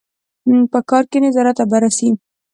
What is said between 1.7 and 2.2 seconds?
بررسي.